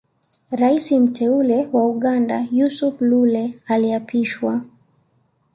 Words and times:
Rais 0.51 0.89
mteule 0.91 1.69
wa 1.73 1.87
Uganda 1.87 2.47
Yusuf 2.51 3.01
Lule 3.01 3.53
aliapishwa 3.67 4.61